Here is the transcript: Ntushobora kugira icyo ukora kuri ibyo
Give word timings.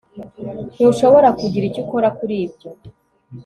Ntushobora 0.75 1.27
kugira 1.39 1.65
icyo 1.69 1.79
ukora 1.83 2.07
kuri 2.17 2.35
ibyo 2.45 2.69